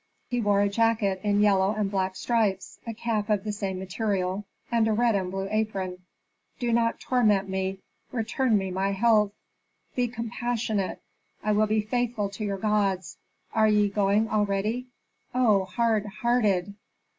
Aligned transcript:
"He 0.31 0.41
wore 0.41 0.61
a 0.61 0.67
jacket 0.67 1.21
in 1.23 1.41
yellow 1.41 1.75
and 1.75 1.91
black 1.91 2.15
stripes, 2.15 2.79
a 2.87 2.93
cap 2.95 3.29
of 3.29 3.43
the 3.43 3.51
same 3.51 3.77
material, 3.77 4.45
and 4.71 4.87
a 4.87 4.93
red 4.93 5.13
and 5.13 5.29
blue 5.29 5.47
apron. 5.51 5.99
Do 6.57 6.73
not 6.73 6.99
torment 6.99 7.47
me; 7.47 7.77
return 8.11 8.57
me 8.57 8.71
my 8.71 8.93
health! 8.93 9.31
Be 9.95 10.07
compassionate! 10.07 11.03
I 11.43 11.51
will 11.51 11.67
be 11.67 11.81
faithful 11.81 12.29
to 12.29 12.43
your 12.43 12.57
gods! 12.57 13.19
Are 13.53 13.67
ye 13.67 13.89
going 13.89 14.27
already? 14.27 14.87
Oh, 15.35 15.65
hard 15.65 16.07
hearted!" 16.07 16.73